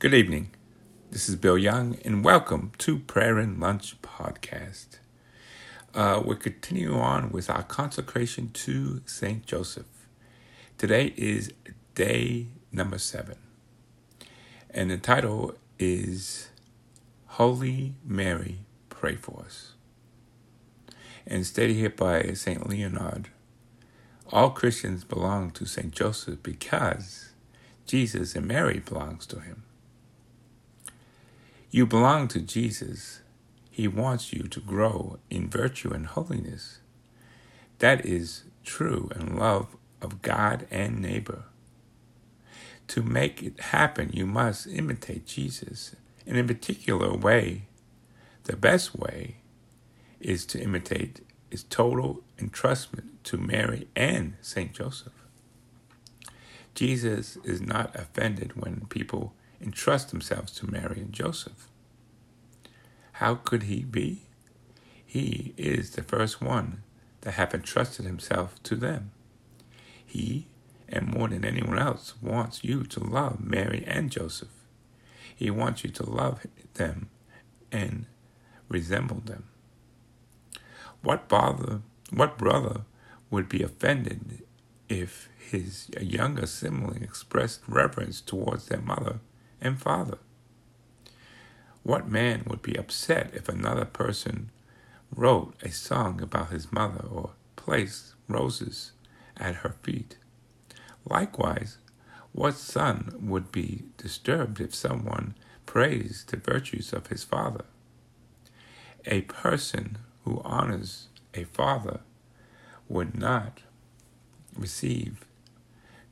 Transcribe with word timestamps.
Good 0.00 0.14
evening. 0.14 0.48
This 1.10 1.28
is 1.28 1.36
Bill 1.36 1.58
Young, 1.58 1.98
and 2.06 2.24
welcome 2.24 2.72
to 2.78 3.00
Prayer 3.00 3.36
and 3.36 3.60
Lunch 3.60 4.00
Podcast. 4.00 4.96
Uh, 5.94 6.22
we're 6.24 6.36
continuing 6.36 6.98
on 6.98 7.30
with 7.30 7.50
our 7.50 7.64
consecration 7.64 8.50
to 8.54 9.02
Saint 9.04 9.44
Joseph. 9.44 10.08
Today 10.78 11.12
is 11.18 11.52
day 11.94 12.46
number 12.72 12.96
seven, 12.96 13.36
and 14.70 14.90
the 14.90 14.96
title 14.96 15.54
is 15.78 16.48
Holy 17.26 17.92
Mary, 18.02 18.60
Pray 18.88 19.16
for 19.16 19.42
Us. 19.44 19.74
And 21.26 21.44
stated 21.44 21.76
here 21.76 21.90
by 21.90 22.32
Saint 22.32 22.70
Leonard, 22.70 23.28
all 24.32 24.48
Christians 24.48 25.04
belong 25.04 25.50
to 25.50 25.66
Saint 25.66 25.92
Joseph 25.92 26.42
because 26.42 27.32
Jesus 27.84 28.34
and 28.34 28.46
Mary 28.48 28.78
belongs 28.78 29.26
to 29.26 29.40
him. 29.40 29.64
You 31.72 31.86
belong 31.86 32.26
to 32.28 32.40
Jesus. 32.40 33.20
He 33.70 33.86
wants 33.86 34.32
you 34.32 34.44
to 34.48 34.60
grow 34.60 35.20
in 35.30 35.48
virtue 35.48 35.92
and 35.92 36.04
holiness. 36.04 36.80
That 37.78 38.04
is 38.04 38.42
true 38.64 39.08
and 39.14 39.38
love 39.38 39.76
of 40.02 40.20
God 40.20 40.66
and 40.70 41.00
neighbor. 41.00 41.44
To 42.88 43.02
make 43.02 43.40
it 43.42 43.60
happen, 43.60 44.10
you 44.12 44.26
must 44.26 44.66
imitate 44.66 45.26
Jesus. 45.26 45.94
And 46.26 46.36
in 46.36 46.44
a 46.44 46.48
particular 46.48 47.14
way, 47.14 47.68
the 48.44 48.56
best 48.56 48.96
way 48.96 49.36
is 50.20 50.44
to 50.46 50.60
imitate 50.60 51.20
his 51.50 51.62
total 51.62 52.24
entrustment 52.36 53.06
to 53.24 53.36
Mary 53.36 53.86
and 53.94 54.34
Saint 54.40 54.72
Joseph. 54.72 55.12
Jesus 56.74 57.36
is 57.44 57.60
not 57.60 57.94
offended 57.94 58.60
when 58.60 58.86
people 58.88 59.34
entrust 59.60 60.10
themselves 60.10 60.52
to 60.52 60.70
Mary 60.70 61.00
and 61.00 61.12
Joseph. 61.12 61.68
How 63.12 63.34
could 63.34 63.64
he 63.64 63.82
be? 63.82 64.22
He 65.04 65.54
is 65.56 65.90
the 65.90 66.02
first 66.02 66.40
one 66.40 66.82
that 67.22 67.34
have 67.34 67.52
entrusted 67.52 68.06
himself 68.06 68.62
to 68.62 68.76
them. 68.76 69.10
He, 70.04 70.46
and 70.88 71.06
more 71.06 71.28
than 71.28 71.44
anyone 71.44 71.78
else, 71.78 72.14
wants 72.22 72.64
you 72.64 72.84
to 72.84 73.00
love 73.00 73.40
Mary 73.40 73.84
and 73.86 74.10
Joseph. 74.10 74.48
He 75.34 75.50
wants 75.50 75.84
you 75.84 75.90
to 75.90 76.08
love 76.08 76.46
them 76.74 77.10
and 77.70 78.06
resemble 78.68 79.20
them. 79.20 79.44
What 81.02 81.28
bother, 81.28 81.80
what 82.10 82.38
brother 82.38 82.82
would 83.30 83.48
be 83.48 83.62
offended 83.62 84.44
if 84.88 85.28
his 85.38 85.88
younger 86.00 86.46
sibling 86.46 87.02
expressed 87.02 87.62
reverence 87.66 88.20
towards 88.20 88.66
their 88.66 88.80
mother 88.80 89.20
and 89.60 89.80
father. 89.80 90.18
What 91.82 92.08
man 92.08 92.44
would 92.46 92.62
be 92.62 92.76
upset 92.76 93.30
if 93.34 93.48
another 93.48 93.84
person 93.84 94.50
wrote 95.14 95.54
a 95.62 95.70
song 95.70 96.20
about 96.20 96.50
his 96.50 96.72
mother 96.72 97.04
or 97.10 97.30
placed 97.56 98.14
roses 98.28 98.92
at 99.36 99.56
her 99.56 99.74
feet? 99.82 100.16
Likewise, 101.04 101.78
what 102.32 102.54
son 102.54 103.12
would 103.20 103.50
be 103.50 103.84
disturbed 103.96 104.60
if 104.60 104.74
someone 104.74 105.34
praised 105.66 106.30
the 106.30 106.36
virtues 106.36 106.92
of 106.92 107.08
his 107.08 107.24
father? 107.24 107.64
A 109.06 109.22
person 109.22 109.98
who 110.24 110.40
honors 110.44 111.08
a 111.34 111.44
father 111.44 112.00
would 112.88 113.18
not 113.18 113.60
receive 114.56 115.24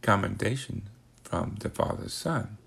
commendation 0.02 0.88
from 1.22 1.56
the 1.60 1.68
father's 1.68 2.14
son. 2.14 2.57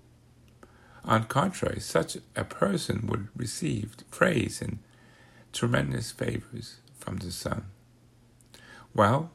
On 1.04 1.24
contrary, 1.24 1.80
such 1.80 2.16
a 2.36 2.44
person 2.44 3.06
would 3.08 3.28
receive 3.36 3.96
praise 4.10 4.62
and 4.62 4.78
tremendous 5.52 6.10
favors 6.12 6.76
from 6.98 7.16
the 7.16 7.32
Son. 7.32 7.64
Well, 8.94 9.30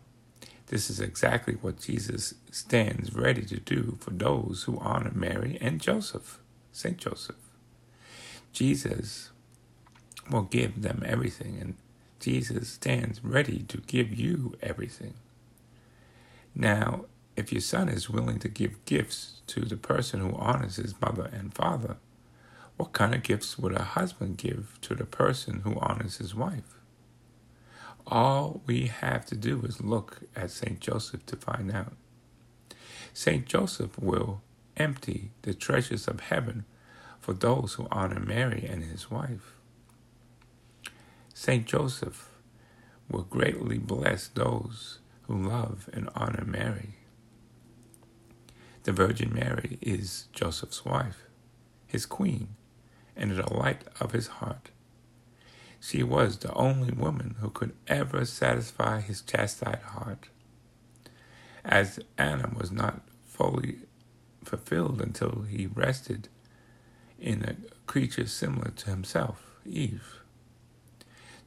this 0.67 0.89
is 0.89 1.00
exactly 1.00 1.56
what 1.56 1.81
Jesus 1.81 2.33
stands 2.51 3.13
ready 3.13 3.44
to 3.44 3.59
do 3.59 3.97
for 4.00 4.11
those 4.11 4.63
who 4.63 4.79
honor 4.79 5.11
Mary 5.13 5.57
and 5.61 5.81
Joseph, 5.81 6.39
Saint 6.72 6.97
Joseph. 6.97 7.35
Jesus 8.53 9.29
will 10.29 10.44
give 10.44 10.81
them 10.81 11.03
everything, 11.06 11.57
and 11.59 11.75
Jesus 12.19 12.69
stands 12.69 13.23
ready 13.23 13.59
to 13.67 13.77
give 13.77 14.13
you 14.13 14.57
everything. 14.61 15.13
Now, 16.56 17.06
if 17.37 17.51
your 17.51 17.61
son 17.61 17.87
is 17.87 18.09
willing 18.09 18.39
to 18.39 18.49
give 18.49 18.83
gifts 18.85 19.41
to 19.47 19.61
the 19.61 19.77
person 19.77 20.19
who 20.19 20.35
honors 20.35 20.77
his 20.77 20.99
mother 20.99 21.29
and 21.31 21.53
father, 21.53 21.97
what 22.77 22.93
kind 22.93 23.13
of 23.13 23.23
gifts 23.23 23.57
would 23.59 23.73
a 23.73 23.83
husband 23.83 24.37
give 24.37 24.79
to 24.81 24.95
the 24.95 25.05
person 25.05 25.61
who 25.63 25.79
honors 25.79 26.17
his 26.17 26.33
wife? 26.33 26.79
All 28.07 28.61
we 28.65 28.87
have 28.87 29.25
to 29.27 29.35
do 29.35 29.61
is 29.61 29.81
look 29.81 30.21
at 30.35 30.49
St. 30.49 30.79
Joseph 30.79 31.25
to 31.27 31.35
find 31.35 31.71
out. 31.71 31.93
St. 33.13 33.45
Joseph 33.45 33.99
will 33.99 34.41
empty 34.75 35.31
the 35.43 35.53
treasures 35.53 36.07
of 36.07 36.21
heaven 36.21 36.65
for 37.19 37.33
those 37.33 37.73
who 37.73 37.87
honor 37.91 38.19
Mary 38.19 38.65
and 38.67 38.83
his 38.83 39.11
wife. 39.11 39.53
St. 41.33 41.65
Joseph 41.65 42.29
will 43.09 43.23
greatly 43.23 43.77
bless 43.77 44.27
those 44.27 44.99
who 45.23 45.35
love 45.35 45.89
and 45.93 46.09
honor 46.15 46.43
Mary. 46.45 46.95
The 48.87 48.93
Virgin 48.93 49.33
Mary 49.33 49.77
is 49.81 50.29
Joseph's 50.31 50.85
wife, 50.85 51.25
his 51.87 52.05
queen, 52.05 52.55
and 53.17 53.31
the 53.31 53.43
delight 53.43 53.83
of 53.99 54.13
his 54.13 54.27
heart. 54.27 54.69
She 55.81 56.03
was 56.03 56.37
the 56.37 56.53
only 56.53 56.93
woman 56.93 57.35
who 57.41 57.49
could 57.49 57.75
ever 57.89 58.23
satisfy 58.23 59.01
his 59.01 59.21
chastised 59.21 59.81
heart. 59.81 60.29
As 61.65 61.99
Adam 62.17 62.55
was 62.57 62.71
not 62.71 63.01
fully 63.25 63.79
fulfilled 64.45 65.01
until 65.01 65.41
he 65.41 65.67
rested 65.67 66.29
in 67.19 67.43
a 67.43 67.57
creature 67.87 68.25
similar 68.25 68.69
to 68.69 68.89
himself, 68.89 69.57
Eve. 69.65 70.21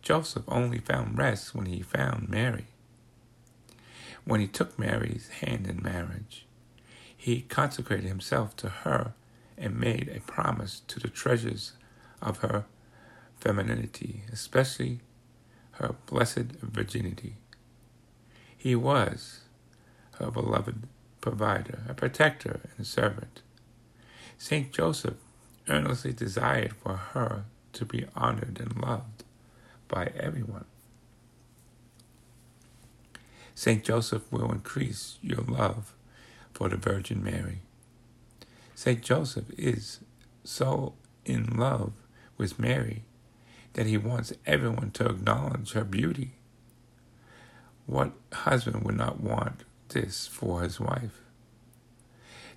Joseph 0.03 0.45
only 0.47 0.79
found 0.79 1.17
rest 1.17 1.55
when 1.55 1.65
he 1.65 1.81
found 1.81 2.29
Mary. 2.29 2.67
When 4.27 4.43
he 4.43 4.47
took 4.47 4.79
Mary's 4.79 5.29
hand 5.41 5.67
in 5.67 5.83
marriage, 5.83 6.45
he 7.21 7.43
consecrated 7.43 8.07
himself 8.07 8.57
to 8.57 8.71
her 8.71 9.13
and 9.59 9.79
made 9.79 10.09
a 10.09 10.21
promise 10.21 10.81
to 10.89 10.99
the 10.99 11.09
treasures 11.09 11.73
of 12.23 12.39
her 12.39 12.65
femininity, 13.39 14.23
especially 14.33 15.01
her 15.73 15.97
blessed 16.07 16.57
virginity. 16.63 17.37
He 18.57 18.75
was 18.75 19.41
her 20.13 20.31
beloved 20.31 20.89
provider, 21.21 21.81
a 21.87 21.93
protector, 21.93 22.61
and 22.63 22.87
a 22.87 22.89
servant. 22.89 23.43
Saint 24.39 24.73
Joseph 24.73 25.19
earnestly 25.69 26.15
desired 26.15 26.73
for 26.73 26.97
her 26.97 27.45
to 27.75 27.85
be 27.85 28.07
honored 28.17 28.59
and 28.59 28.81
loved 28.81 29.25
by 29.89 30.07
everyone. 30.19 30.65
Saint 33.55 33.85
Joseph 33.85 34.23
will 34.33 34.51
increase 34.51 35.19
your 35.21 35.43
love 35.43 35.93
for 36.61 36.69
the 36.69 36.77
Virgin 36.77 37.25
Mary. 37.25 37.63
St. 38.75 39.01
Joseph 39.01 39.51
is 39.57 40.01
so 40.45 40.93
in 41.25 41.57
love 41.57 41.95
with 42.37 42.59
Mary 42.59 43.05
that 43.73 43.87
he 43.87 43.97
wants 43.97 44.35
everyone 44.45 44.91
to 44.91 45.07
acknowledge 45.07 45.73
her 45.73 45.85
beauty. 45.85 46.33
What 47.87 48.13
husband 48.31 48.85
would 48.85 48.99
not 48.99 49.23
want 49.23 49.65
this 49.89 50.27
for 50.27 50.61
his 50.61 50.79
wife? 50.79 51.23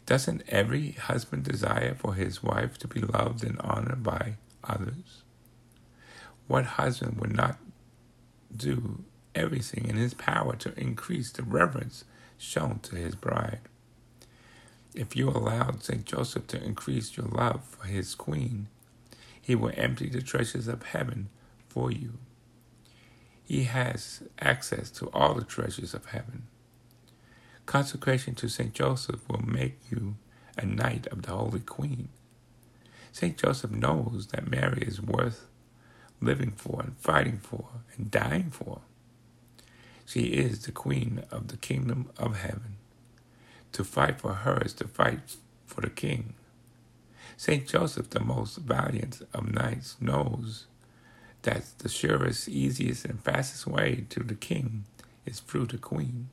Doesn't 0.05 0.43
every 0.49 0.91
husband 0.91 1.45
desire 1.45 1.95
for 1.95 2.13
his 2.13 2.43
wife 2.43 2.77
to 2.79 2.89
be 2.89 2.99
loved 2.99 3.41
and 3.41 3.57
honored 3.61 4.03
by 4.03 4.33
others? 4.65 5.23
What 6.47 6.65
husband 6.65 7.21
would 7.21 7.33
not 7.33 7.57
do 8.53 9.05
everything 9.33 9.85
in 9.87 9.95
his 9.95 10.13
power 10.13 10.57
to 10.57 10.77
increase 10.77 11.31
the 11.31 11.43
reverence 11.43 12.03
shown 12.37 12.79
to 12.79 12.97
his 12.97 13.15
bride? 13.15 13.61
If 14.95 15.15
you 15.15 15.29
allowed 15.29 15.83
St. 15.83 16.05
Joseph 16.05 16.45
to 16.47 16.63
increase 16.63 17.17
your 17.17 17.25
love 17.25 17.63
for 17.63 17.87
his 17.87 18.13
queen, 18.13 18.67
he 19.41 19.55
will 19.55 19.71
empty 19.75 20.07
the 20.07 20.21
treasures 20.21 20.67
of 20.67 20.83
heaven 20.83 21.29
for 21.67 21.91
you. 21.91 22.13
He 23.43 23.63
has 23.63 24.23
access 24.39 24.91
to 24.91 25.07
all 25.07 25.33
the 25.33 25.43
treasures 25.43 25.93
of 25.93 26.07
heaven. 26.07 26.43
Consecration 27.65 28.35
to 28.35 28.47
St. 28.47 28.73
Joseph 28.73 29.27
will 29.27 29.41
make 29.45 29.79
you 29.89 30.15
a 30.57 30.65
knight 30.65 31.07
of 31.07 31.23
the 31.23 31.31
Holy 31.31 31.59
Queen. 31.59 32.09
St. 33.11 33.37
Joseph 33.37 33.71
knows 33.71 34.27
that 34.27 34.49
Mary 34.49 34.83
is 34.83 35.01
worth 35.01 35.47
living 36.21 36.51
for 36.51 36.81
and 36.81 36.97
fighting 36.97 37.37
for 37.37 37.67
and 37.97 38.11
dying 38.11 38.51
for. 38.51 38.81
She 40.05 40.25
is 40.25 40.65
the 40.65 40.71
Queen 40.71 41.23
of 41.31 41.47
the 41.47 41.57
kingdom 41.57 42.11
of 42.17 42.37
heaven. 42.37 42.77
To 43.73 43.83
fight 43.83 44.21
for 44.21 44.33
her 44.33 44.61
is 44.63 44.73
to 44.75 44.87
fight 44.87 45.35
for 45.65 45.81
the 45.81 45.89
king. 45.89 46.35
Saint 47.37 47.67
Joseph, 47.67 48.09
the 48.11 48.19
most 48.19 48.57
valiant 48.57 49.21
of 49.33 49.51
knights, 49.51 49.97
knows 49.99 50.67
that 51.41 51.65
the 51.79 51.89
surest, 51.89 52.47
easiest, 52.47 53.05
and 53.05 53.19
fastest 53.19 53.67
way 53.67 54.05
to 54.09 54.21
the 54.21 54.35
king 54.35 54.85
is 55.25 55.39
through 55.39 55.65
the 55.65 55.77
queen. 55.77 56.29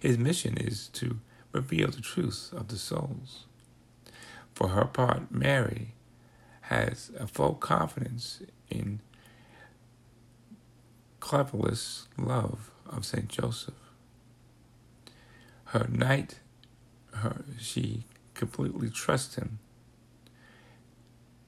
His 0.00 0.18
mission 0.18 0.56
is 0.56 0.88
to 0.94 1.18
reveal 1.52 1.88
the 1.88 2.00
truth 2.00 2.52
of 2.52 2.68
the 2.68 2.76
souls. 2.76 3.44
For 4.54 4.68
her 4.68 4.84
part, 4.84 5.30
Mary 5.30 5.94
has 6.62 7.10
a 7.18 7.26
full 7.26 7.54
confidence 7.54 8.40
in 8.70 9.00
cleverest 11.20 12.08
love 12.16 12.70
of 12.88 13.04
Saint 13.04 13.28
Joseph. 13.28 13.74
Her 15.66 15.86
knight, 15.90 16.40
her 17.12 17.44
she 17.58 18.04
completely 18.34 18.90
trusts 18.90 19.34
him. 19.34 19.58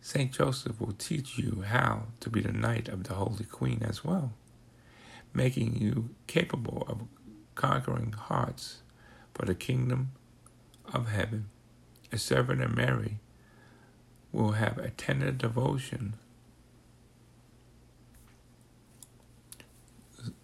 Saint 0.01 0.33
Joseph 0.33 0.81
will 0.81 0.93
teach 0.93 1.39
you 1.39 1.63
how 1.67 2.07
to 2.21 2.31
be 2.31 2.41
the 2.41 2.53
knight 2.53 2.89
of 2.89 3.05
the 3.05 3.15
Holy 3.15 3.45
Queen 3.45 3.83
as 3.83 4.05
well, 4.05 4.33
making 5.35 5.77
you 5.77 6.11
capable 6.27 6.85
of 6.89 7.03
conquering 7.55 8.13
hearts 8.13 8.79
for 9.35 9.45
the 9.45 9.55
kingdom 9.55 10.13
of 10.93 11.09
heaven. 11.09 11.49
A 12.11 12.19
servant 12.19 12.63
of 12.63 12.75
Mary 12.75 13.19
will 14.33 14.53
have 14.53 14.79
a 14.79 14.91
tender 14.91 15.31
devotion 15.31 16.15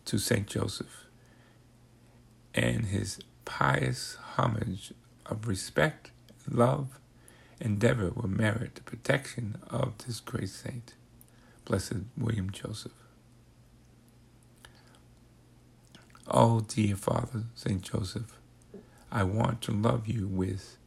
to 0.04 0.18
Saint 0.18 0.46
Joseph 0.46 1.06
and 2.54 2.86
his 2.86 3.18
pious 3.44 4.16
homage 4.36 4.92
of 5.26 5.48
respect, 5.48 6.12
love, 6.50 6.98
endeavor 7.60 8.10
will 8.10 8.28
merit 8.28 8.76
the 8.76 8.82
protection 8.82 9.58
of 9.70 9.98
this 10.06 10.20
great 10.20 10.50
saint, 10.50 10.94
Blessed 11.64 12.04
William 12.16 12.50
Joseph. 12.50 12.92
Oh, 16.28 16.60
dear 16.60 16.96
Father, 16.96 17.44
Saint 17.54 17.82
Joseph, 17.82 18.38
I 19.12 19.24
want 19.24 19.62
to 19.62 19.72
love 19.72 20.08
you 20.08 20.26
with 20.26 20.78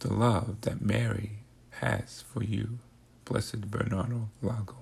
the 0.00 0.12
love 0.12 0.62
that 0.62 0.80
Mary 0.82 1.40
has 1.82 2.24
for 2.32 2.44
you, 2.44 2.78
Blessed 3.24 3.70
Bernardo 3.70 4.30
Lago. 4.42 4.76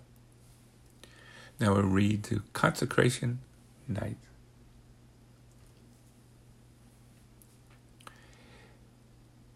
Now 1.60 1.74
we'll 1.74 1.84
read 1.84 2.24
to 2.24 2.42
Consecration 2.52 3.40
Night. 3.88 4.18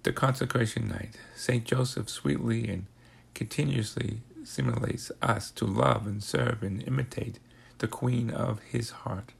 The 0.02 0.12
Consecration 0.12 0.88
Night. 0.88 1.16
St. 1.36 1.64
Joseph 1.64 2.08
sweetly 2.08 2.68
and 2.68 2.86
continuously 3.34 4.20
simulates 4.44 5.12
us 5.22 5.50
to 5.52 5.64
love 5.64 6.06
and 6.06 6.22
serve 6.22 6.62
and 6.62 6.82
imitate 6.86 7.38
the 7.78 7.86
Queen 7.86 8.30
of 8.30 8.60
his 8.62 8.90
heart, 8.90 9.32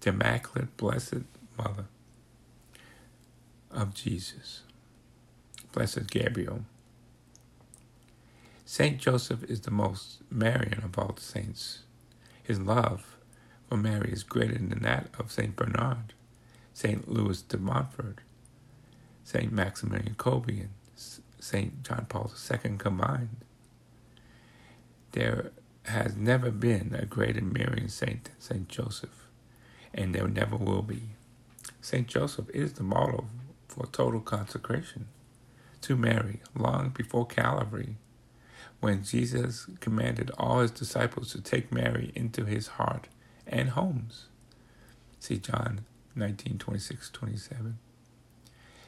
the 0.00 0.10
Immaculate 0.10 0.76
Blessed 0.78 1.24
Mother 1.58 1.84
of 3.70 3.94
Jesus. 3.94 4.62
Blessed 5.72 6.10
Gabriel. 6.10 6.64
Saint 8.64 8.98
Joseph 8.98 9.44
is 9.44 9.60
the 9.62 9.70
most 9.70 10.18
Marian 10.30 10.82
of 10.84 10.98
all 10.98 11.12
the 11.12 11.20
saints. 11.22 11.80
His 12.42 12.60
love 12.60 13.16
for 13.68 13.76
Mary 13.76 14.10
is 14.12 14.22
greater 14.22 14.54
than 14.54 14.82
that 14.82 15.08
of 15.18 15.30
Saint 15.30 15.56
Bernard, 15.56 16.14
Saint 16.72 17.10
Louis 17.10 17.42
de 17.42 17.58
Montfort, 17.58 18.20
St. 19.28 19.52
Maximilian 19.52 20.14
Kolbe 20.14 20.58
and 20.58 20.70
St. 21.38 21.82
John 21.82 22.06
Paul 22.08 22.32
II 22.50 22.78
combined. 22.78 23.36
There 25.12 25.50
has 25.82 26.16
never 26.16 26.50
been 26.50 26.96
a 26.98 27.04
greater 27.04 27.42
Marian 27.42 27.90
saint 27.90 28.24
than 28.24 28.40
St. 28.40 28.68
Joseph, 28.70 29.28
and 29.92 30.14
there 30.14 30.28
never 30.28 30.56
will 30.56 30.80
be. 30.80 31.10
St. 31.82 32.06
Joseph 32.06 32.48
is 32.54 32.72
the 32.72 32.82
model 32.82 33.26
for 33.68 33.84
total 33.88 34.20
consecration 34.20 35.08
to 35.82 35.94
Mary 35.94 36.40
long 36.54 36.88
before 36.88 37.26
Calvary, 37.26 37.96
when 38.80 39.04
Jesus 39.04 39.66
commanded 39.80 40.30
all 40.38 40.60
his 40.60 40.70
disciples 40.70 41.32
to 41.32 41.42
take 41.42 41.70
Mary 41.70 42.12
into 42.14 42.46
his 42.46 42.68
heart 42.68 43.08
and 43.46 43.70
homes. 43.70 44.28
See 45.20 45.36
John 45.36 45.84
19 46.14 46.56
26 46.56 47.10
27. 47.10 47.78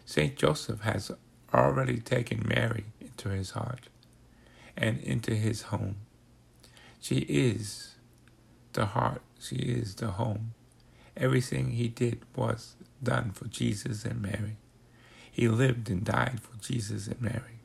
St. 0.05 0.37
Joseph 0.37 0.81
has 0.83 1.13
already 1.55 1.99
taken 2.01 2.45
Mary 2.47 2.87
into 3.01 3.29
his 3.31 3.51
heart 3.51 3.89
and 4.77 5.01
into 5.01 5.35
his 5.35 5.63
home. 5.63 5.97
She 7.01 7.19
is 7.21 7.95
the 8.73 8.87
heart, 8.87 9.23
she 9.41 9.57
is 9.57 9.95
the 9.97 10.13
home. 10.13 10.55
Everything 11.17 11.73
he 11.73 11.89
did 11.89 12.21
was 12.37 12.77
done 13.03 13.33
for 13.33 13.47
Jesus 13.47 14.05
and 14.05 14.23
Mary. 14.23 14.57
He 15.31 15.49
lived 15.49 15.91
and 15.91 16.05
died 16.05 16.41
for 16.41 16.57
Jesus 16.63 17.07
and 17.09 17.21
Mary. 17.21 17.61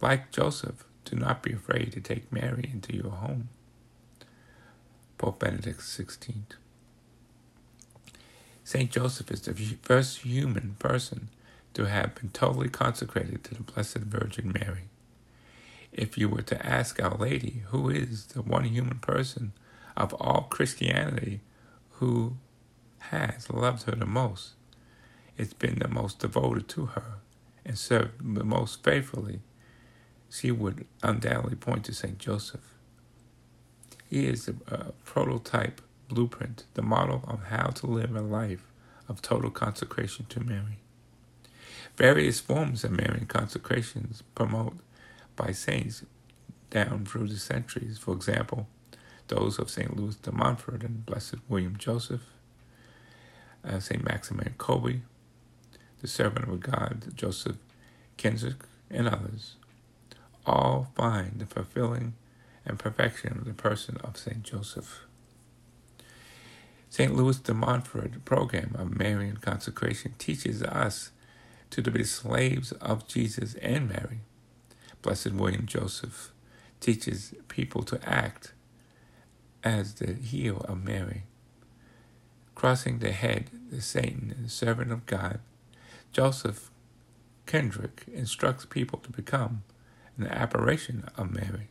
Like 0.00 0.32
Joseph, 0.32 0.84
do 1.04 1.16
not 1.16 1.42
be 1.42 1.52
afraid 1.52 1.92
to 1.92 2.00
take 2.00 2.32
Mary 2.32 2.70
into 2.72 2.96
your 2.96 3.12
home. 3.12 3.48
Pope 5.18 5.40
Benedict 5.40 5.80
XVI. 5.80 6.61
Saint 8.72 8.90
Joseph 8.90 9.30
is 9.30 9.42
the 9.42 9.52
first 9.82 10.20
human 10.20 10.76
person 10.78 11.28
to 11.74 11.84
have 11.88 12.14
been 12.14 12.30
totally 12.30 12.70
consecrated 12.70 13.44
to 13.44 13.54
the 13.54 13.62
Blessed 13.62 13.98
Virgin 13.98 14.50
Mary. 14.50 14.84
If 15.92 16.16
you 16.16 16.30
were 16.30 16.40
to 16.40 16.66
ask 16.66 16.98
Our 16.98 17.18
Lady, 17.18 17.64
who 17.66 17.90
is 17.90 18.28
the 18.28 18.40
one 18.40 18.64
human 18.64 18.98
person 18.98 19.52
of 19.94 20.14
all 20.14 20.46
Christianity 20.48 21.40
who 21.98 22.38
has 23.10 23.50
loved 23.50 23.82
her 23.82 23.94
the 23.94 24.06
most, 24.06 24.52
it's 25.36 25.52
been 25.52 25.78
the 25.78 25.88
most 25.88 26.20
devoted 26.20 26.66
to 26.68 26.86
her 26.86 27.16
and 27.66 27.76
served 27.76 28.36
the 28.36 28.42
most 28.42 28.82
faithfully, 28.82 29.40
she 30.30 30.50
would 30.50 30.86
undoubtedly 31.02 31.56
point 31.56 31.84
to 31.84 31.92
St. 31.92 32.16
Joseph. 32.16 32.72
He 34.08 34.26
is 34.26 34.48
a 34.48 34.92
prototype 35.04 35.82
blueprint, 36.12 36.64
the 36.74 36.82
model 36.82 37.24
of 37.26 37.44
how 37.44 37.68
to 37.68 37.86
live 37.86 38.14
a 38.14 38.20
life 38.20 38.64
of 39.08 39.22
total 39.22 39.50
consecration 39.50 40.26
to 40.28 40.40
Mary. 40.40 40.78
Various 41.96 42.40
forms 42.40 42.84
of 42.84 42.92
Marian 42.92 43.26
consecrations 43.26 44.22
promoted 44.34 44.78
by 45.36 45.52
saints 45.52 46.04
down 46.70 47.04
through 47.04 47.28
the 47.28 47.36
centuries. 47.36 47.98
For 47.98 48.14
example, 48.14 48.66
those 49.28 49.58
of 49.58 49.70
St. 49.70 49.96
Louis 49.96 50.16
de 50.16 50.32
Montfort 50.32 50.82
and 50.82 51.04
Blessed 51.06 51.36
William 51.48 51.76
Joseph, 51.76 52.22
uh, 53.64 53.78
St. 53.80 54.04
Maximilian 54.04 54.54
Kolbe, 54.58 55.00
the 56.00 56.08
servant 56.08 56.48
of 56.48 56.60
God, 56.60 57.14
Joseph 57.14 57.56
Kentenich, 58.18 58.62
and 58.90 59.08
others, 59.08 59.56
all 60.44 60.88
find 60.96 61.38
the 61.38 61.46
fulfilling 61.46 62.14
and 62.64 62.78
perfection 62.78 63.38
of 63.38 63.44
the 63.44 63.54
person 63.54 63.98
of 64.02 64.16
St. 64.16 64.42
Joseph. 64.42 65.06
St. 66.92 67.16
Louis 67.16 67.38
de 67.38 67.54
Montfort 67.54 68.22
program 68.26 68.76
of 68.78 68.94
Marian 68.94 69.38
consecration 69.38 70.14
teaches 70.18 70.62
us 70.62 71.10
to 71.70 71.80
be 71.80 72.04
slaves 72.04 72.72
of 72.72 73.08
Jesus 73.08 73.54
and 73.62 73.88
Mary. 73.88 74.20
Blessed 75.00 75.32
William 75.32 75.64
Joseph 75.64 76.32
teaches 76.80 77.32
people 77.48 77.82
to 77.84 77.98
act 78.06 78.52
as 79.64 79.94
the 79.94 80.12
heel 80.12 80.66
of 80.68 80.84
Mary. 80.84 81.22
Crossing 82.54 82.98
the 82.98 83.12
head, 83.12 83.48
the 83.70 83.80
Satan, 83.80 84.36
the 84.42 84.50
servant 84.50 84.92
of 84.92 85.06
God, 85.06 85.40
Joseph 86.12 86.70
Kentenich 87.46 88.06
instructs 88.12 88.66
people 88.66 88.98
to 88.98 89.10
become 89.10 89.62
an 90.18 90.26
apparition 90.26 91.08
of 91.16 91.30
Mary. 91.30 91.68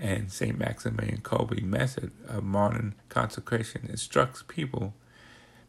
And 0.00 0.30
St. 0.30 0.56
Maximilian 0.56 1.22
Kolbe 1.22 1.60
method 1.60 2.12
of 2.28 2.44
modern 2.44 2.94
consecration 3.08 3.88
instructs 3.90 4.44
people 4.46 4.94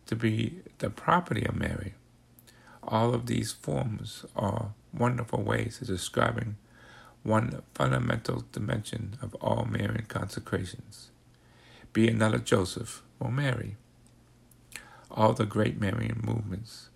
to 0.06 0.16
be 0.16 0.62
the 0.78 0.92
property 0.92 1.46
of 1.46 1.56
Mary. 1.56 1.96
All 2.84 3.16
of 3.16 3.26
these 3.26 3.52
forms 3.52 4.26
are 4.36 4.74
wonderful 4.94 5.42
ways 5.42 5.82
of 5.82 5.88
describing 5.88 6.58
one 7.24 7.64
fundamental 7.74 8.46
dimension 8.52 9.18
of 9.20 9.34
all 9.36 9.66
Marian 9.66 10.06
consecrations. 10.08 11.10
Be 11.92 12.08
another 12.08 12.38
Joseph 12.38 13.02
or 13.20 13.32
Mary. 13.32 13.78
All 15.10 15.34
the 15.34 15.46
great 15.46 15.80
Marian 15.82 16.22
movements, 16.24 16.90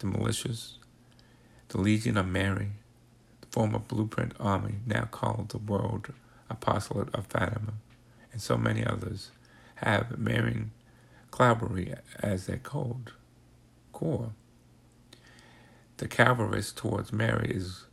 the 0.00 0.06
militias, 0.06 0.72
the 1.68 1.80
Legion 1.80 2.16
of 2.16 2.26
Mary, 2.26 2.72
the 3.40 3.46
former 3.52 3.78
Blueprint 3.78 4.32
Army, 4.40 4.76
now 4.86 5.04
called 5.04 5.50
the 5.50 5.58
World 5.58 6.12
Apostolate 6.50 7.14
of 7.14 7.26
Fatima, 7.26 7.74
and 8.32 8.42
so 8.42 8.56
many 8.58 8.84
others, 8.84 9.30
have 9.76 10.18
Marian 10.18 10.72
cavalry 11.32 11.94
as 12.20 12.46
their 12.46 12.58
code, 12.58 13.12
core. 13.92 14.32
The 15.98 16.08
cavalry 16.08 16.62
towards 16.62 17.12
Mary 17.12 17.50
is 17.54 17.84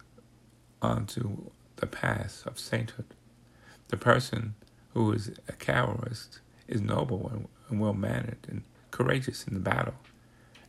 onto 0.82 1.50
the 1.78 1.88
path 1.88 2.44
of 2.46 2.60
sainthood. 2.60 3.06
The 3.90 3.98
person 3.98 4.56
who 4.94 5.12
is 5.14 5.32
a 5.48 5.54
cowardice 5.54 6.40
is 6.68 6.82
noble 6.82 7.30
and, 7.34 7.48
and 7.70 7.80
well 7.80 7.94
mannered 7.94 8.40
and 8.50 8.64
courageous 8.92 9.48
in 9.48 9.54
the 9.54 9.60
battle, 9.60 9.96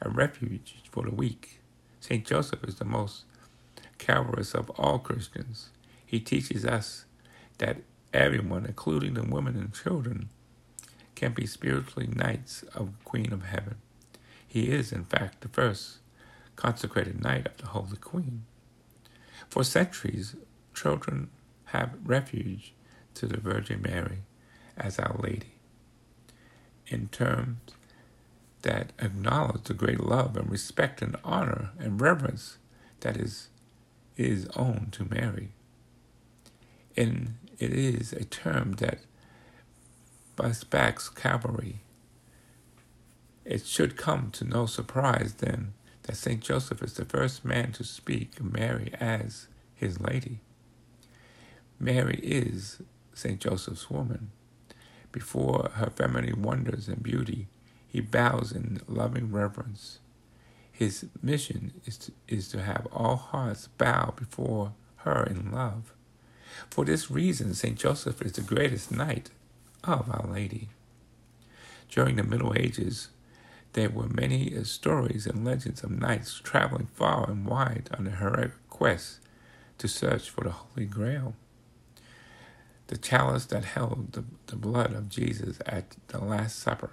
a 0.03 0.11
refuge 0.11 0.83
for 0.91 1.05
the 1.05 1.15
weak. 1.15 1.61
Saint 2.01 2.27
Joseph 2.27 2.63
is 2.65 2.77
the 2.77 2.85
most 2.85 3.25
cowardice 3.99 4.55
of 4.55 4.71
all 4.71 4.99
Christians. 4.99 5.71
He 6.05 6.21
teaches 6.21 6.65
us 6.65 7.05
that 7.59 7.79
everyone, 8.13 8.67
including 8.67 9.15
the 9.15 9.23
women 9.23 9.57
and 9.57 9.75
children, 9.75 10.29
can 11.15 11.33
be 11.33 11.47
spiritually 11.47 12.07
knights 12.07 12.63
of 12.75 12.99
the 12.99 13.05
Queen 13.05 13.33
of 13.33 13.45
Heaven. 13.45 13.77
He 14.47 14.69
is, 14.69 14.93
in 14.93 15.05
fact, 15.05 15.41
the 15.41 15.49
first 15.49 15.99
consecrated 16.57 17.23
knight 17.23 17.47
of 17.47 17.57
the 17.59 17.67
Holy 17.67 17.97
Queen. 17.97 18.45
For 19.49 19.65
centuries, 19.65 20.37
children 20.75 21.31
have 21.67 21.97
refuge 22.05 22.73
to 23.15 23.27
the 23.27 23.39
Virgin 23.41 23.83
Mary 23.83 24.21
as 24.77 24.99
Our 24.99 25.17
Lady 25.19 25.55
in 26.87 27.09
terms 27.09 27.59
that 28.63 28.93
acknowledge 28.99 29.65
the 29.65 29.75
great 29.75 30.01
love 30.01 30.37
and 30.37 30.51
respect 30.51 31.03
and 31.03 31.17
honor 31.25 31.71
and 31.79 32.01
reverence 32.01 32.59
that 33.01 33.17
is, 33.17 33.49
is 34.17 34.49
owed 34.57 34.93
to 34.93 35.05
Mary. 35.05 35.51
And 36.97 37.35
it 37.59 37.73
is 37.73 38.13
a 38.13 38.25
term 38.25 38.73
that 38.75 39.01
Bach's 40.37 41.09
cavalry. 41.09 41.81
It 43.45 43.67
should 43.67 43.97
come 43.97 44.31
to 44.33 44.45
no 44.45 44.67
surprise 44.67 45.35
then 45.35 45.73
that 46.03 46.17
St. 46.17 46.41
Joseph 46.41 46.83
is 46.83 46.95
the 46.95 47.05
first 47.05 47.45
man 47.45 47.73
to 47.73 47.85
speak 47.85 48.39
of 48.39 48.53
Mary 48.53 48.93
as 49.01 49.49
his 49.75 50.01
lady. 50.01 50.41
Mary 51.81 52.21
is 52.23 52.81
St. 53.15 53.41
Joseph's 53.41 53.91
woman. 53.91 54.31
Before 55.11 55.71
her 55.75 55.91
feminine 55.91 56.43
wonders 56.43 56.89
and 56.89 57.03
beauty, 57.03 57.49
he 57.89 58.01
bows 58.01 58.53
in 58.53 58.81
loving 58.87 59.33
reverence. 59.33 59.99
His 60.71 61.07
mission 61.23 61.73
is 61.85 61.97
to, 61.99 62.13
is 62.29 62.49
to 62.49 62.63
have 62.63 62.87
all 62.93 63.17
hearts 63.17 63.69
bow 63.79 64.13
before 64.17 64.75
her 64.97 65.25
in 65.25 65.51
love. 65.51 65.93
For 66.71 66.85
this 66.85 67.11
reason, 67.11 67.55
St. 67.55 67.79
Joseph 67.79 68.23
is 68.23 68.33
the 68.33 68.43
greatest 68.43 68.93
knight 68.93 69.31
of 69.85 70.11
Our 70.11 70.27
Lady. 70.33 70.69
During 71.91 72.17
the 72.17 72.23
Middle 72.23 72.55
Ages, 72.57 73.09
there 73.75 73.91
were 73.91 74.09
many 74.09 74.63
stories 74.65 75.27
and 75.27 75.45
legends 75.45 75.83
of 75.85 75.91
knights 75.91 76.41
traveling 76.43 76.89
far 76.95 77.31
and 77.31 77.47
wide 77.47 77.91
on 77.97 78.07
a 78.07 78.11
heroic 78.11 78.53
quest 78.71 79.21
to 79.79 79.89
search 79.89 80.31
for 80.31 80.45
the 80.45 80.51
Holy 80.51 80.87
Grail 80.87 81.35
the 82.89 82.97
chalice 82.97 83.47
that 83.47 83.65
held 83.65 84.13
the, 84.13 84.25
the 84.47 84.57
blood 84.57 84.93
of 84.93 85.09
Jesus 85.09 85.59
at 85.67 85.97
the 86.09 86.19
Last 86.23 86.59
Supper. 86.59 86.91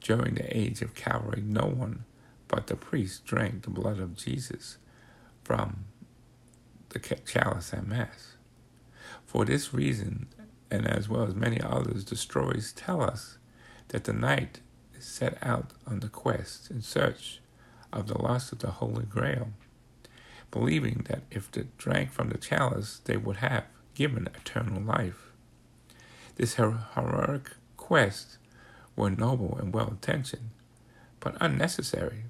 During 0.00 0.34
the 0.34 0.56
age 0.56 0.82
of 0.82 0.94
Calvary, 0.94 1.42
no 1.44 1.62
one 1.66 2.04
but 2.48 2.66
the 2.66 2.76
priest 2.76 3.24
drank 3.24 3.62
the 3.62 3.70
blood 3.70 4.00
of 4.00 4.16
Jesus 4.16 4.78
from 5.44 5.84
the 6.90 6.98
chalice 7.26 7.72
at 7.72 7.86
Mass. 7.86 8.29
For 9.30 9.44
this 9.44 9.72
reason, 9.72 10.26
and 10.72 10.88
as 10.88 11.08
well 11.08 11.22
as 11.22 11.36
many 11.36 11.60
others, 11.60 12.04
the 12.04 12.16
stories 12.16 12.72
tell 12.72 13.00
us 13.00 13.38
that 13.90 14.02
the 14.02 14.12
knight 14.12 14.58
is 14.98 15.04
set 15.04 15.38
out 15.40 15.70
on 15.86 16.00
the 16.00 16.08
quest 16.08 16.68
in 16.68 16.82
search 16.82 17.40
of 17.92 18.08
the 18.08 18.20
lost 18.20 18.50
of 18.50 18.58
the 18.58 18.72
Holy 18.72 19.04
Grail, 19.04 19.50
believing 20.50 21.06
that 21.08 21.22
if 21.30 21.48
they 21.52 21.66
drank 21.78 22.10
from 22.10 22.30
the 22.30 22.38
chalice, 22.38 23.02
they 23.04 23.16
would 23.16 23.36
have 23.36 23.66
given 23.94 24.26
eternal 24.26 24.82
life. 24.82 25.30
This 26.34 26.56
heroic 26.56 27.52
quest 27.76 28.38
were 28.96 29.10
noble 29.10 29.56
and 29.60 29.72
well 29.72 29.90
intentioned, 29.90 30.50
but 31.20 31.36
unnecessary. 31.40 32.24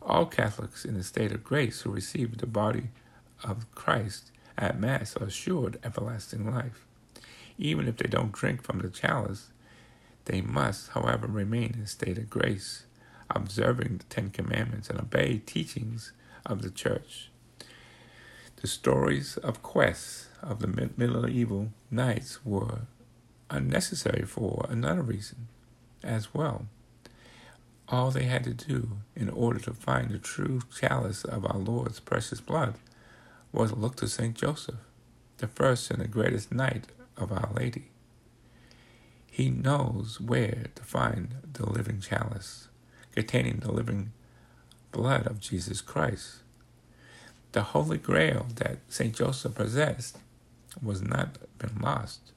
All 0.00 0.26
Catholics 0.26 0.84
in 0.84 0.94
the 0.94 1.02
state 1.02 1.32
of 1.32 1.42
grace 1.42 1.80
who 1.80 1.90
received 1.90 2.38
the 2.38 2.46
body 2.46 2.90
of 3.42 3.68
Christ 3.74 4.30
at 4.60 4.78
Mass 4.78 5.16
are 5.16 5.24
assured 5.24 5.78
everlasting 5.82 6.52
life. 6.52 6.84
Even 7.58 7.88
if 7.88 7.96
they 7.96 8.08
don't 8.08 8.32
drink 8.32 8.62
from 8.62 8.78
the 8.78 8.88
chalice, 8.88 9.48
they 10.26 10.40
must, 10.40 10.90
however, 10.90 11.26
remain 11.26 11.72
in 11.74 11.80
a 11.80 11.86
state 11.86 12.18
of 12.18 12.30
grace, 12.30 12.84
observing 13.30 13.98
the 13.98 14.04
Ten 14.04 14.30
Commandments 14.30 14.90
and 14.90 15.00
obey 15.00 15.38
teachings 15.44 16.12
of 16.44 16.62
the 16.62 16.70
Church. 16.70 17.30
The 18.56 18.66
stories 18.66 19.38
of 19.38 19.62
quests 19.62 20.28
of 20.42 20.60
the 20.60 20.66
medieval 20.66 21.70
knights 21.90 22.44
were 22.44 22.80
unnecessary 23.48 24.24
for 24.26 24.66
another 24.68 25.02
reason 25.02 25.48
as 26.02 26.34
well. 26.34 26.66
All 27.88 28.10
they 28.10 28.24
had 28.24 28.44
to 28.44 28.54
do 28.54 28.98
in 29.16 29.28
order 29.30 29.58
to 29.60 29.72
find 29.72 30.10
the 30.10 30.18
true 30.18 30.60
chalice 30.78 31.24
of 31.24 31.44
our 31.44 31.58
Lord's 31.58 32.00
precious 32.00 32.40
blood 32.40 32.74
was 33.52 33.72
look 33.72 33.96
to 33.96 34.08
St. 34.08 34.34
Joseph, 34.34 34.76
the 35.38 35.48
first 35.48 35.90
and 35.90 36.00
the 36.00 36.08
greatest 36.08 36.52
knight 36.52 36.86
of 37.16 37.32
Our 37.32 37.50
Lady. 37.54 37.90
He 39.26 39.50
knows 39.50 40.20
where 40.20 40.66
to 40.74 40.82
find 40.82 41.36
the 41.52 41.68
living 41.68 42.00
chalice 42.00 42.68
containing 43.14 43.60
the 43.60 43.72
living 43.72 44.12
blood 44.92 45.26
of 45.26 45.40
Jesus 45.40 45.80
Christ. 45.80 46.36
The 47.52 47.62
Holy 47.62 47.98
Grail 47.98 48.46
that 48.56 48.78
St. 48.88 49.14
Joseph 49.14 49.54
possessed 49.54 50.18
was 50.82 51.02
not 51.02 51.38
been 51.58 51.78
lost. 51.80 52.32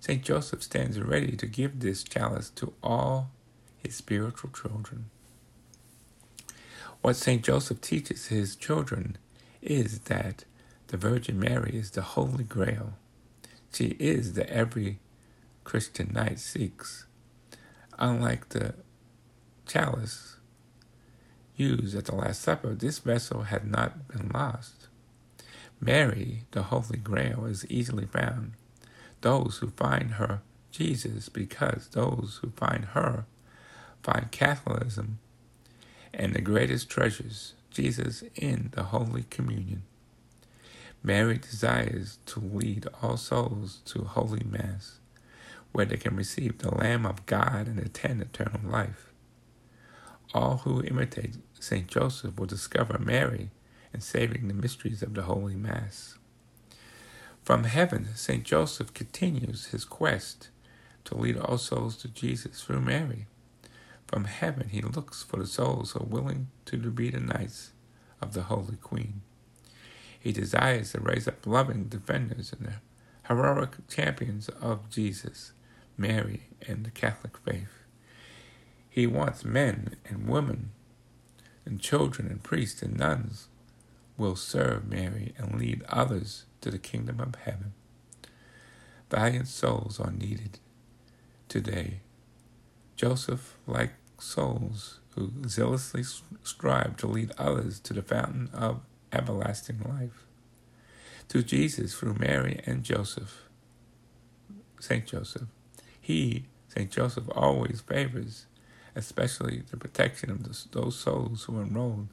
St. 0.00 0.22
Joseph 0.22 0.62
stands 0.62 1.00
ready 1.00 1.36
to 1.36 1.46
give 1.46 1.80
this 1.80 2.02
chalice 2.02 2.50
to 2.50 2.72
all 2.82 3.30
his 3.78 3.94
spiritual 3.94 4.50
children. 4.50 5.10
What 7.02 7.16
St. 7.16 7.42
Joseph 7.42 7.80
teaches 7.80 8.26
his 8.26 8.56
children 8.56 9.16
is 9.62 10.00
that 10.00 10.44
the 10.90 10.96
Virgin 10.96 11.38
Mary 11.38 11.70
is 11.74 11.92
the 11.92 12.02
Holy 12.02 12.42
Grail. 12.42 12.94
She 13.72 13.94
is 14.00 14.32
the 14.32 14.50
every 14.50 14.98
Christian 15.62 16.12
knight 16.12 16.40
seeks. 16.40 17.06
Unlike 17.96 18.48
the 18.48 18.74
chalice 19.68 20.38
used 21.54 21.94
at 21.96 22.06
the 22.06 22.16
Last 22.16 22.42
Supper, 22.42 22.74
this 22.74 22.98
vessel 22.98 23.42
had 23.42 23.70
not 23.70 24.08
been 24.08 24.30
lost. 24.34 24.88
Mary, 25.80 26.42
the 26.50 26.64
Holy 26.64 26.98
Grail, 26.98 27.44
is 27.44 27.64
easily 27.70 28.06
found. 28.06 28.54
Those 29.20 29.58
who 29.58 29.70
find 29.70 30.14
her 30.14 30.42
Jesus, 30.72 31.28
because 31.28 31.86
those 31.92 32.40
who 32.42 32.50
find 32.50 32.86
her 32.86 33.26
find 34.02 34.32
Catholicism 34.32 35.20
and 36.12 36.34
the 36.34 36.40
greatest 36.40 36.90
treasures, 36.90 37.54
Jesus 37.70 38.24
in 38.34 38.70
the 38.72 38.84
Holy 38.84 39.22
Communion. 39.30 39.84
Mary 41.02 41.38
desires 41.38 42.18
to 42.26 42.40
lead 42.40 42.86
all 43.02 43.16
souls 43.16 43.80
to 43.86 44.04
Holy 44.04 44.44
Mass, 44.44 44.98
where 45.72 45.86
they 45.86 45.96
can 45.96 46.14
receive 46.14 46.58
the 46.58 46.74
Lamb 46.74 47.06
of 47.06 47.24
God 47.24 47.66
and 47.66 47.78
attend 47.78 48.20
eternal 48.20 48.60
life. 48.70 49.10
All 50.34 50.58
who 50.58 50.82
imitate 50.82 51.36
St. 51.58 51.86
Joseph 51.86 52.38
will 52.38 52.46
discover 52.46 52.98
Mary 52.98 53.50
in 53.94 54.00
saving 54.00 54.48
the 54.48 54.54
mysteries 54.54 55.02
of 55.02 55.14
the 55.14 55.22
Holy 55.22 55.54
Mass. 55.56 56.18
From 57.42 57.64
heaven, 57.64 58.08
St. 58.14 58.44
Joseph 58.44 58.92
continues 58.92 59.66
his 59.66 59.84
quest 59.86 60.50
to 61.06 61.16
lead 61.16 61.38
all 61.38 61.58
souls 61.58 61.96
to 61.96 62.08
Jesus 62.08 62.62
through 62.62 62.82
Mary. 62.82 63.26
From 64.06 64.24
heaven, 64.24 64.68
he 64.68 64.82
looks 64.82 65.22
for 65.22 65.38
the 65.38 65.46
souls 65.46 65.92
who 65.92 66.00
are 66.00 66.06
willing 66.06 66.48
to 66.66 66.76
be 66.76 67.10
the 67.10 67.20
knights 67.20 67.72
of 68.20 68.34
the 68.34 68.42
Holy 68.42 68.76
Queen. 68.76 69.22
He 70.20 70.32
desires 70.32 70.92
to 70.92 71.00
raise 71.00 71.26
up 71.26 71.46
loving 71.46 71.84
defenders 71.84 72.52
and 72.52 72.74
heroic 73.26 73.88
champions 73.88 74.50
of 74.50 74.90
Jesus, 74.90 75.52
Mary, 75.96 76.42
and 76.68 76.84
the 76.84 76.90
Catholic 76.90 77.38
faith. 77.38 77.84
He 78.88 79.06
wants 79.06 79.44
men 79.44 79.96
and 80.04 80.28
women 80.28 80.72
and 81.64 81.80
children 81.80 82.28
and 82.28 82.42
priests 82.42 82.82
and 82.82 82.98
nuns 82.98 83.48
will 84.18 84.36
serve 84.36 84.86
Mary 84.86 85.32
and 85.38 85.58
lead 85.58 85.82
others 85.88 86.44
to 86.60 86.70
the 86.70 86.78
kingdom 86.78 87.18
of 87.18 87.34
heaven. 87.36 87.72
Valiant 89.10 89.48
souls 89.48 89.98
are 89.98 90.12
needed 90.12 90.58
today. 91.48 92.00
Joseph 92.94 93.56
like 93.66 93.94
souls 94.18 95.00
who 95.14 95.32
zealously 95.48 96.02
strive 96.44 96.98
to 96.98 97.06
lead 97.06 97.32
others 97.38 97.80
to 97.80 97.94
the 97.94 98.02
fountain 98.02 98.50
of 98.52 98.80
everlasting 99.12 99.80
life. 99.88 100.24
To 101.28 101.42
Jesus 101.42 101.94
through 101.94 102.14
Mary 102.14 102.60
and 102.66 102.82
Joseph, 102.84 103.42
Saint 104.80 105.06
Joseph. 105.06 105.48
He, 106.00 106.46
Saint 106.68 106.90
Joseph, 106.90 107.24
always 107.34 107.80
favors, 107.80 108.46
especially 108.96 109.62
the 109.70 109.76
protection 109.76 110.30
of 110.30 110.44
those 110.72 110.98
souls 110.98 111.44
who 111.44 111.60
enrolled 111.60 112.08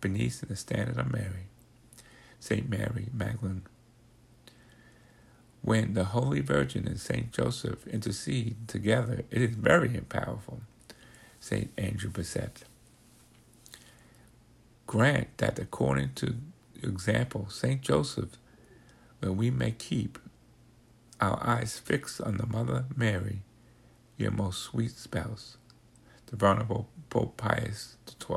beneath 0.00 0.40
the 0.40 0.56
standard 0.56 0.98
of 0.98 1.12
Mary. 1.12 1.46
St. 2.40 2.68
Mary 2.68 3.08
Magdalene. 3.14 3.62
When 5.62 5.94
the 5.94 6.04
Holy 6.06 6.40
Virgin 6.40 6.88
and 6.88 6.98
St. 6.98 7.32
Joseph 7.32 7.86
intercede 7.86 8.68
together, 8.68 9.22
it 9.30 9.42
is 9.42 9.54
very 9.54 9.88
powerful. 10.08 10.60
St. 11.38 11.70
Andrew 11.78 12.10
Bessette. 12.10 12.62
Grant 14.86 15.38
that 15.38 15.58
according 15.58 16.12
to 16.16 16.34
example, 16.82 17.46
St. 17.48 17.80
Joseph, 17.80 18.36
that 19.20 19.32
we 19.32 19.50
may 19.50 19.70
keep 19.72 20.18
our 21.20 21.38
eyes 21.46 21.78
fixed 21.78 22.20
on 22.20 22.36
the 22.36 22.46
Mother 22.46 22.84
Mary, 22.96 23.42
your 24.16 24.32
most 24.32 24.60
sweet 24.62 24.92
spouse, 24.92 25.56
the 26.26 26.36
Venerable 26.36 26.88
Pope 27.10 27.36
Pius 27.36 27.96
XII. 28.08 28.36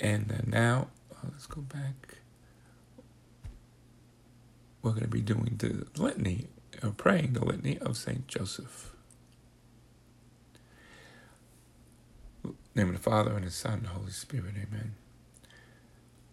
And 0.00 0.32
uh, 0.32 0.36
now, 0.46 0.88
uh, 1.12 1.28
let's 1.32 1.46
go 1.46 1.60
back. 1.60 2.18
We're 4.82 4.92
going 4.92 5.02
to 5.02 5.08
be 5.08 5.20
doing 5.20 5.56
the 5.58 5.86
litany, 6.00 6.46
or 6.82 6.90
praying 6.90 7.34
the 7.34 7.44
litany 7.44 7.78
of 7.78 7.96
St. 7.98 8.26
Joseph. 8.26 8.94
Name 12.74 12.88
of 12.88 12.94
the 12.94 13.00
Father, 13.00 13.32
and 13.36 13.46
the 13.46 13.50
Son, 13.50 13.74
and 13.74 13.84
the 13.84 13.88
Holy 13.90 14.12
Spirit. 14.12 14.54
Amen. 14.56 14.94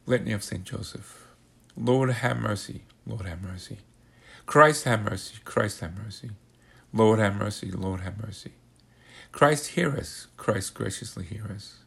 Litany 0.06 0.32
of 0.32 0.44
St. 0.44 0.64
Joseph. 0.64 1.28
Lord, 1.76 2.10
have 2.10 2.38
mercy. 2.38 2.84
Lord, 3.06 3.26
have 3.26 3.42
mercy. 3.42 3.80
Christ, 4.46 4.86
have 4.86 5.04
mercy. 5.04 5.36
Christ, 5.46 5.82
have 5.82 5.98
mercy. 5.98 6.32
Lord, 6.94 7.20
have 7.20 7.36
mercy. 7.36 7.72
Lord, 7.72 8.02
have 8.02 8.18
mercy. 8.22 8.54
Christ, 9.32 9.70
hear 9.70 9.96
us. 9.96 10.28
Christ, 10.38 10.74
graciously 10.74 11.26
hear 11.26 11.48
us. 11.54 11.78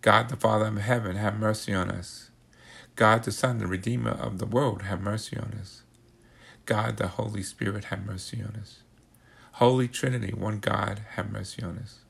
God 0.00 0.28
the 0.28 0.36
Father 0.36 0.66
of 0.66 0.78
heaven, 0.78 1.16
have 1.16 1.38
mercy 1.38 1.74
on 1.74 1.90
us. 1.90 2.30
God 2.96 3.24
the 3.24 3.32
Son, 3.32 3.58
the 3.58 3.66
Redeemer 3.66 4.10
of 4.10 4.38
the 4.38 4.46
world, 4.46 4.82
have 4.82 5.00
mercy 5.00 5.36
on 5.36 5.56
us. 5.60 5.82
God 6.66 6.96
the 6.96 7.08
Holy 7.08 7.42
Spirit, 7.42 7.84
have 7.84 8.04
mercy 8.04 8.42
on 8.42 8.56
us. 8.60 8.78
Holy 9.52 9.88
Trinity, 9.88 10.32
one 10.32 10.58
God, 10.58 11.02
have 11.12 11.30
mercy 11.32 11.62
on 11.62 11.78
us. 11.78 12.00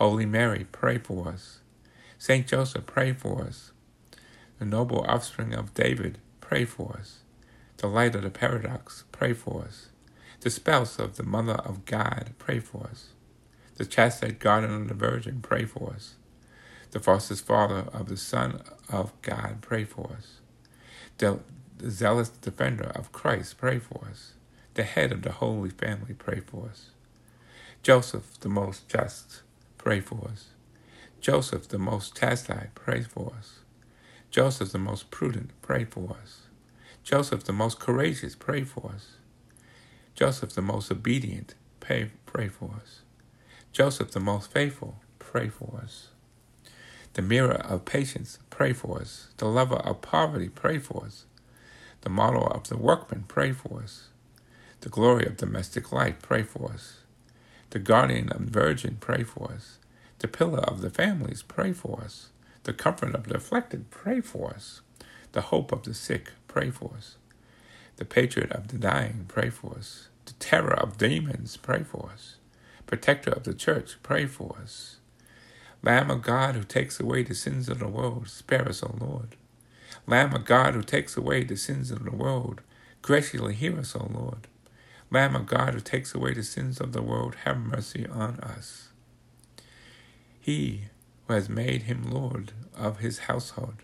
Holy 0.00 0.26
Mary, 0.26 0.66
pray 0.72 0.98
for 0.98 1.28
us. 1.28 1.60
Saint 2.18 2.48
Joseph, 2.48 2.86
pray 2.86 3.12
for 3.12 3.42
us. 3.42 3.72
The 4.58 4.66
noble 4.66 5.02
offspring 5.08 5.54
of 5.54 5.74
David, 5.74 6.18
pray 6.40 6.64
for 6.66 6.96
us. 6.98 7.20
The 7.78 7.88
light 7.88 8.14
of 8.16 8.22
the 8.22 8.30
paradox, 8.30 9.04
pray 9.12 9.34
for 9.34 9.64
us. 9.64 9.88
The 10.40 10.50
spouse 10.50 10.98
of 10.98 11.16
the 11.16 11.24
Mother 11.24 11.54
of 11.54 11.84
God, 11.86 12.32
pray 12.38 12.60
for 12.60 12.88
us. 12.90 13.10
The 13.76 13.86
chaste 13.86 14.40
guardian 14.40 14.74
of 14.74 14.88
the 14.88 14.94
Virgin, 14.94 15.40
pray 15.42 15.66
for 15.66 15.92
us 15.94 16.14
the 16.92 17.00
foster 17.00 17.36
father 17.36 17.86
of 17.92 18.08
the 18.08 18.16
Son 18.16 18.62
of 18.88 19.12
God, 19.22 19.58
pray 19.62 19.84
for 19.84 20.12
us. 20.16 20.40
The, 21.18 21.40
the 21.78 21.90
zealous 21.90 22.30
defender 22.30 22.92
of 22.94 23.12
Christ, 23.12 23.58
pray 23.58 23.78
for 23.78 24.06
us. 24.10 24.32
The 24.74 24.84
head 24.84 25.12
of 25.12 25.22
the 25.22 25.32
Holy 25.32 25.70
Family, 25.70 26.14
pray 26.14 26.40
for 26.40 26.68
us. 26.70 26.90
Joseph, 27.82 28.40
the 28.40 28.48
most 28.48 28.88
just, 28.88 29.42
pray 29.80 30.00
for 30.00 30.28
us. 30.32 30.48
Joseph, 31.20 31.68
the 31.68 31.78
most 31.78 32.16
chastised, 32.16 32.74
pray 32.76 33.02
for 33.02 33.32
us. 33.38 33.60
Joseph, 34.30 34.72
the 34.72 34.78
most 34.78 35.10
prudent, 35.10 35.50
pray 35.62 35.84
for 35.84 36.16
us. 36.22 36.42
Joseph, 37.04 37.44
the 37.44 37.52
most 37.54 37.80
courageous, 37.80 38.36
pray 38.36 38.64
for 38.64 38.92
us. 38.94 39.14
Joseph, 40.14 40.54
the 40.54 40.62
most 40.62 40.92
obedient, 40.92 41.54
pray, 41.80 42.10
pray 42.26 42.48
for 42.48 42.72
us. 42.82 43.00
Joseph, 43.72 44.12
the 44.12 44.20
most 44.20 44.52
faithful, 44.52 44.96
pray 45.18 45.48
for 45.48 45.80
us. 45.82 46.08
The 47.14 47.22
mirror 47.22 47.54
of 47.56 47.84
patience, 47.86 48.38
pray 48.50 48.72
for 48.72 49.00
us. 49.00 49.28
The 49.38 49.46
lover 49.46 49.76
of 49.76 50.02
poverty, 50.02 50.48
pray 50.48 50.78
for 50.78 51.04
us. 51.06 51.26
The 52.02 52.10
model 52.10 52.46
of 52.48 52.68
the 52.68 52.78
workman, 52.78 53.24
pray 53.28 53.52
for 53.52 53.82
us. 53.82 54.08
The 54.82 54.90
glory 54.90 55.26
of 55.26 55.36
domestic 55.38 55.92
life, 55.92 56.16
pray 56.22 56.44
for 56.44 56.72
us. 56.72 56.98
The 57.70 57.80
guardian 57.80 58.30
of 58.30 58.46
the 58.46 58.52
virgin, 58.52 58.98
pray 59.00 59.24
for 59.24 59.52
us. 59.52 59.78
The 60.20 60.28
pillar 60.28 60.60
of 60.60 60.82
the 60.82 60.90
families, 60.90 61.42
pray 61.42 61.72
for 61.74 62.00
us. 62.02 62.30
The 62.64 62.72
comfort 62.74 63.14
of 63.14 63.24
the 63.28 63.36
afflicted, 63.36 63.90
pray 63.90 64.20
for 64.22 64.50
us. 64.50 64.82
The 65.32 65.42
hope 65.42 65.72
of 65.72 65.82
the 65.84 65.94
sick, 65.94 66.32
pray 66.48 66.70
for 66.70 66.92
us. 66.96 67.16
The 67.96 68.06
patriot 68.06 68.52
of 68.52 68.68
the 68.68 68.78
dying, 68.78 69.26
pray 69.28 69.50
for 69.50 69.76
us. 69.78 70.08
The 70.26 70.34
terror 70.34 70.74
of 70.74 70.98
demons, 70.98 71.56
pray 71.58 71.84
for 71.84 72.10
us. 72.12 72.36
Protector 72.86 73.32
of 73.32 73.44
the 73.44 73.54
church, 73.54 73.96
pray 74.02 74.26
for 74.26 74.56
us. 74.62 74.98
Lamb 75.82 76.10
of 76.10 76.22
God 76.22 76.56
who 76.56 76.64
takes 76.64 77.00
away 77.00 77.22
the 77.24 77.34
sins 77.34 77.68
of 77.70 77.80
the 77.80 77.88
world, 77.88 78.28
spare 78.28 78.68
us, 78.68 78.82
O 78.82 78.94
Lord. 79.00 79.36
Lamb 80.06 80.34
of 80.34 80.44
God 80.44 80.74
who 80.74 80.82
takes 80.82 81.16
away 81.16 81.44
the 81.44 81.56
sins 81.56 81.90
of 81.90 82.04
the 82.04 82.12
world, 82.12 82.62
graciously 83.02 83.54
hear 83.54 83.78
us, 83.78 83.96
O 83.96 84.08
Lord. 84.12 84.48
Lamb 85.10 85.34
of 85.34 85.46
God 85.46 85.74
who 85.74 85.80
takes 85.80 86.14
away 86.14 86.34
the 86.34 86.42
sins 86.42 86.80
of 86.80 86.92
the 86.92 87.02
world, 87.02 87.34
have 87.44 87.58
mercy 87.58 88.06
on 88.06 88.38
us. 88.40 88.88
He 90.40 90.84
who 91.26 91.34
has 91.34 91.48
made 91.48 91.82
him 91.82 92.10
Lord 92.10 92.52
of 92.76 92.98
his 92.98 93.20
household 93.20 93.82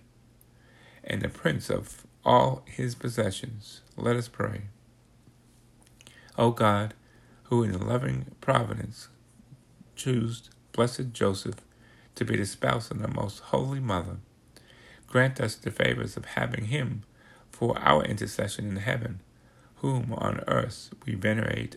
and 1.03 1.23
the 1.23 1.29
prince 1.29 1.71
of 1.71 2.07
all 2.25 2.63
his 2.67 2.95
possessions, 2.95 3.83
let 3.97 4.17
us 4.17 4.29
pray. 4.29 4.63
O 6.37 6.51
God, 6.51 6.95
who 7.45 7.63
in 7.63 7.87
loving 7.87 8.27
providence 8.41 9.09
chose 9.95 10.51
blessed 10.73 11.13
Joseph 11.13 11.57
to 12.17 12.25
be 12.25 12.37
the 12.37 12.47
spouse 12.47 12.91
of 12.91 13.01
the 13.01 13.09
most 13.09 13.41
holy 13.41 13.81
mother. 13.81 14.17
Grant 15.07 15.41
us 15.41 15.55
the 15.55 15.71
favors 15.71 16.17
of 16.17 16.25
having 16.25 16.67
him 16.67 17.03
for 17.51 17.79
our 17.79 18.05
intercession 18.05 18.69
in 18.69 18.77
heaven, 18.77 19.21
whom 19.77 20.13
on 20.15 20.43
earth 20.49 20.91
we 21.05 21.15
venerate 21.15 21.77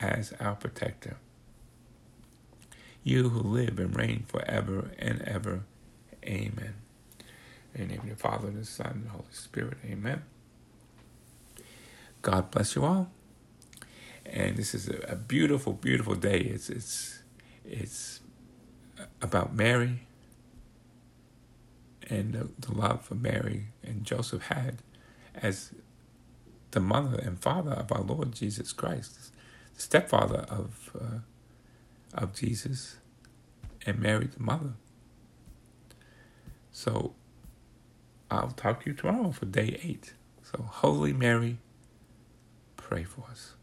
as 0.00 0.32
our 0.40 0.54
protector. 0.54 1.16
You 3.04 3.30
who 3.30 3.40
live 3.40 3.78
and 3.78 3.96
reign 3.96 4.24
forever 4.28 4.92
and 4.98 5.22
ever. 5.22 5.64
Amen. 6.24 6.74
In 7.74 7.88
the 7.88 7.94
name 7.94 8.00
of 8.02 8.08
the 8.10 8.16
Father, 8.16 8.48
and 8.48 8.60
the 8.60 8.66
Son, 8.66 8.90
and 8.92 9.06
the 9.06 9.10
Holy 9.10 9.24
Spirit. 9.32 9.78
Amen. 9.84 10.22
God 12.22 12.50
bless 12.50 12.76
you 12.76 12.84
all. 12.84 13.10
And 14.26 14.56
this 14.56 14.74
is 14.74 14.88
a, 14.88 14.98
a 15.08 15.16
beautiful, 15.16 15.72
beautiful 15.72 16.14
day. 16.14 16.38
It's 16.40 16.70
it's 16.70 17.22
it's 17.64 18.20
about 19.20 19.54
Mary 19.54 20.00
and 22.08 22.32
the, 22.34 22.48
the 22.58 22.74
love 22.74 23.04
for 23.04 23.14
Mary 23.14 23.66
and 23.82 24.04
Joseph 24.04 24.44
had 24.44 24.78
as 25.34 25.72
the 26.72 26.80
mother 26.80 27.18
and 27.18 27.40
father 27.40 27.72
of 27.72 27.92
our 27.92 28.02
Lord 28.02 28.32
Jesus 28.32 28.72
Christ, 28.72 29.32
the 29.74 29.80
stepfather 29.80 30.44
of 30.50 30.90
uh, 31.00 31.18
of 32.14 32.34
Jesus, 32.34 32.96
and 33.86 33.98
Mary 33.98 34.26
the 34.26 34.42
mother. 34.42 34.74
So 36.72 37.14
I'll 38.30 38.50
talk 38.50 38.84
to 38.84 38.90
you 38.90 38.96
tomorrow 38.96 39.30
for 39.30 39.46
day 39.46 39.78
eight. 39.82 40.14
So 40.42 40.64
Holy 40.68 41.12
Mary, 41.12 41.58
pray 42.76 43.04
for 43.04 43.24
us. 43.30 43.54